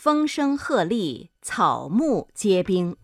[0.00, 2.96] 风声鹤唳，草木皆兵。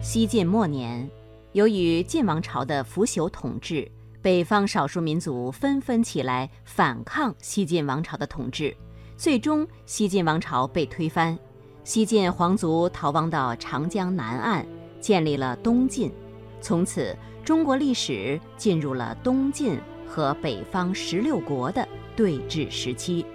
[0.00, 1.10] 西晋末年，
[1.54, 3.90] 由于晋王朝的腐朽统治，
[4.22, 8.76] 北方少数民族纷纷起来反抗西晋王朝的统治，
[9.16, 11.36] 最终西晋王朝被推翻。
[11.82, 14.64] 西晋皇族逃亡到长江南岸，
[15.00, 16.12] 建立了东晋。
[16.60, 17.12] 从此，
[17.44, 19.76] 中国历史进入了东晋
[20.06, 23.26] 和北方十六国的对峙时期。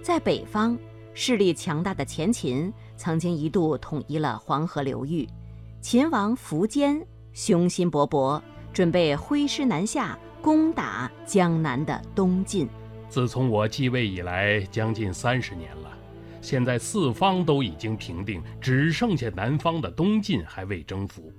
[0.00, 0.78] 在北方，
[1.14, 5.28] 势力强大的前秦曾经一度统一了黄河流域。
[5.80, 8.40] 秦王苻坚雄心勃勃，
[8.72, 12.68] 准备挥师南下，攻打江南的东晋。
[13.08, 15.90] 自从我继位以来，将近三十年了。
[16.40, 21.32] 现在四方都已经平定，只剩下南方的东晋还未征服。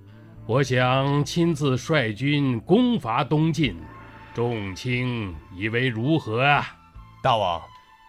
[0.46, 3.76] 我想亲自率军攻伐东晋，
[4.34, 6.68] 众卿以为如何啊？
[7.24, 7.62] 大王，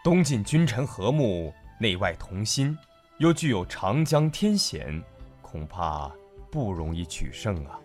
[0.05, 2.77] 东晋君臣和睦，内外同心，
[3.19, 5.01] 又具有长江天险，
[5.41, 6.11] 恐怕
[6.51, 7.79] 不容易取胜啊。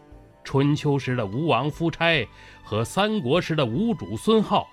[0.44, 2.28] 春秋时的吴王夫差
[2.64, 4.66] 和三国时的吴主孙皓，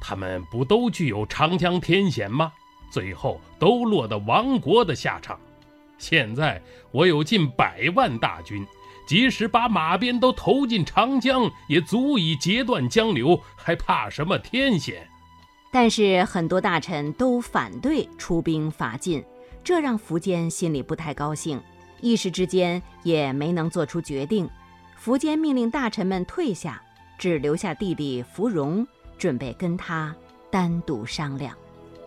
[0.00, 2.50] 他们不都具有长江天险吗？
[2.90, 5.38] 最后都落得亡国的下场。
[5.98, 8.66] 现在我有近百万大军。
[9.06, 15.09] 即使把马鞭都投进长江，也足以截断江流，还怕什么天险？
[15.70, 19.24] 但是很多大臣都反对出兵伐晋，
[19.62, 21.62] 这让苻坚心里不太高兴，
[22.00, 24.50] 一时之间也没能做出决定。
[25.02, 26.82] 苻坚命令大臣们退下，
[27.18, 30.14] 只留下弟弟苻融，准备跟他
[30.50, 31.56] 单独商量。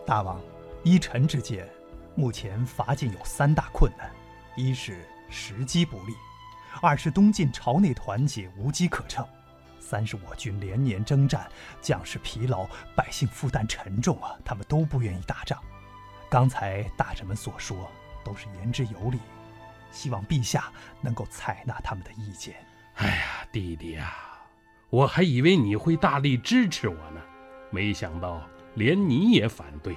[0.06, 0.40] 大王，
[0.82, 1.66] 依臣之见，
[2.14, 4.10] 目前伐晋有三大困难：
[4.56, 6.12] 一是时机不利。
[6.82, 9.26] 二是东晋朝内团结无机可乘，
[9.86, 11.46] 三是我军连年征战，
[11.82, 15.62] 将士疲劳，百姓负担沉重啊，他们都不愿意打仗。
[16.30, 17.90] 刚才大臣们所说
[18.24, 19.18] 都是言之有理，
[19.92, 22.56] 希望陛下能够采纳他们的意见。
[22.94, 24.14] 哎呀，弟弟呀，
[24.88, 27.20] 我还以为你会大力支持我呢，
[27.70, 28.40] 没想到
[28.74, 29.94] 连你也反对。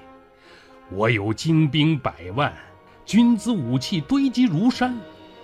[0.91, 2.53] 我有精兵百万，
[3.05, 4.99] 军资武器堆积如山。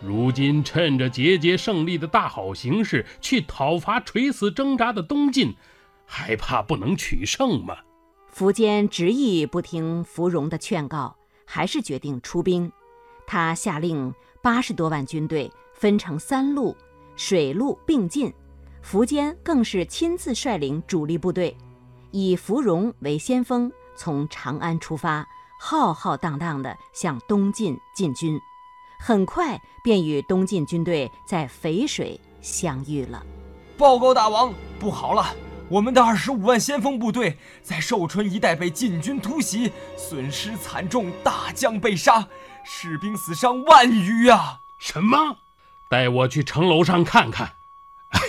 [0.05, 5.55] 如今趁着节节胜利的大好形势，去讨伐垂死挣扎的东晋，
[6.05, 7.77] 还怕不能取胜吗？
[8.35, 11.15] 苻坚执意不听苻融的劝告，
[11.45, 12.69] 还是决定出兵。
[13.25, 16.75] 他下令八十多万军队分成三路，
[17.15, 18.33] 水陆并进。
[18.83, 21.55] 苻坚更是亲自率领主力部队，
[22.11, 25.25] 以苻融为先锋，从长安出发，
[25.57, 28.37] 浩浩荡荡地向东晋进军。
[29.05, 33.21] 很快便与东晋军队在淝水相遇了。
[33.77, 35.35] 报告大王，不好了！
[35.67, 42.25] 我们的二十五万先锋部队在寿春一带被晋军突袭，损失惨重，大将被杀，
[42.63, 44.61] 士兵死伤万余啊！
[44.79, 45.39] 什么？
[45.89, 47.55] 带我去城楼上看看。
[48.07, 48.21] 哎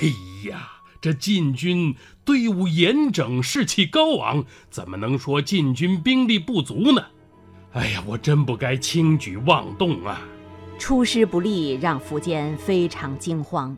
[0.51, 7.05] 呀，这晋军队伍严整，士气高昂，怎么能说晋军兵力不足呢？
[7.75, 10.21] 哎呀，我真不该轻举妄动啊！
[10.79, 13.77] 出师不利，让苻坚非常惊慌，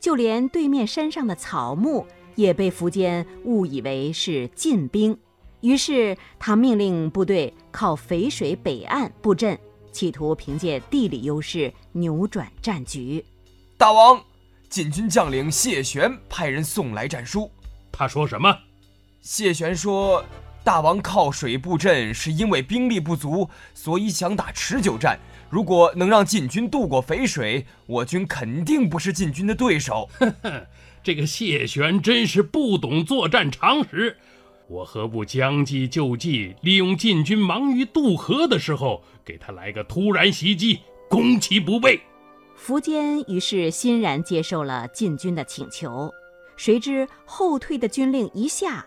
[0.00, 5.16] 就连对面山上的草木也被苻坚误以为是晋兵。
[5.60, 9.58] 于是他命令部队靠淝水北岸布阵，
[9.92, 13.24] 企图凭借地理优势扭转战局。
[13.76, 14.20] 大王，
[14.68, 17.50] 晋军将领谢玄派人送来战书。
[17.92, 18.56] 他说什么？
[19.20, 20.24] 谢玄说，
[20.64, 25.18] 大王靠水布阵是因为兵力不足，所以想打持久战。
[25.50, 30.08] 如果能让晋军渡过淝水，我军肯定不是晋军的对手。
[30.18, 30.66] 哼哼，
[31.02, 34.16] 这个谢玄真是不懂作战常识。
[34.68, 41.98] 我何不将计就计，利用晋军忙于渡河的时候，给他来个突然袭击，攻其不备？
[42.60, 46.12] 苻坚于是欣然接受了晋军的请求。
[46.58, 48.84] 谁知后退的军令一下，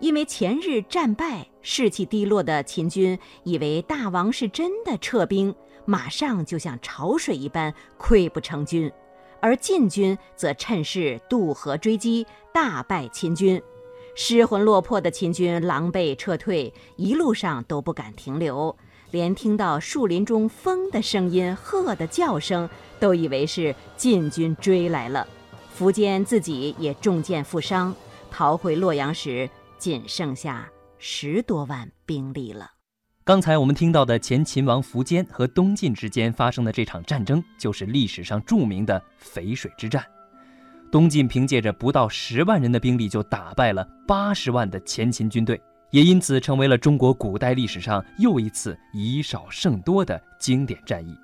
[0.00, 5.54] 因为前日战败，士气低落的秦军以为大王是真的撤兵。
[5.84, 8.90] 马上就像潮水一般溃不成军，
[9.40, 13.60] 而晋军则趁势渡河追击，大败秦军。
[14.14, 18.76] 失魂落魄的秦军狼狈撤退，一路上都不敢停留，
[19.10, 22.68] 连听到树林中风的声音、鹤的叫声，
[23.00, 25.26] 都以为是晋军追来了。
[25.78, 27.94] 苻坚自己也中箭负伤，
[28.30, 32.70] 逃回洛阳时，仅剩下十多万兵力了。
[33.24, 40.04] 刚才我们听到的前秦王苻坚和东晋之间发生的这场战争，就是历史上著名的淝水之战。
[40.90, 45.60] 东晋凭借着不到十万人的兵力，就打败了八十万的前秦军队，
[45.92, 51.16] 也因此成为了中国古代历史上又一次以少胜多的经典战役。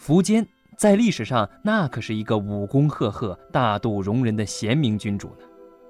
[0.00, 0.46] 苻坚
[0.78, 5.44] 在历史上那可是一个武功赫赫、大度容人的贤明君主呢。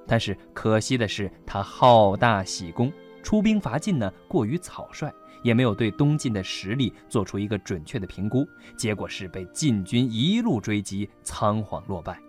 [0.05, 2.93] 但是可惜的是，他好大喜功，
[3.23, 5.13] 出兵伐晋呢过于草率，
[5.43, 8.47] 也没有对东晋的实力做出一个准确的评估，
[8.77, 12.21] 结果是被晋军一路追击，仓皇落败。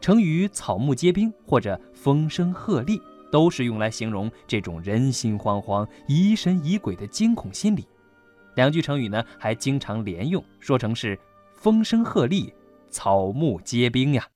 [0.00, 3.00] 成语“草木皆兵”或者“风声鹤唳”
[3.30, 7.86] 都是用来形容这种人心惶惶、疑神疑鬼的惊恐心理。
[8.56, 11.18] 两句成语呢还经常连用，说成是
[11.54, 12.52] “风声鹤唳，
[12.90, 14.26] 草木皆兵”呀。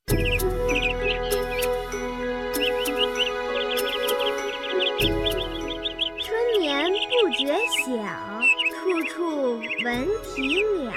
[7.87, 8.03] 觉晓，
[8.73, 10.91] 处处闻啼鸟，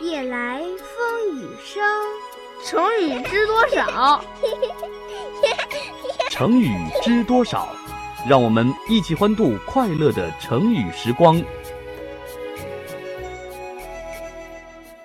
[0.00, 1.80] 夜来风雨声。
[2.64, 4.24] 成语知多少？
[6.28, 7.68] 成语知多少？
[8.28, 11.40] 让我们一起欢度快乐的成语时光。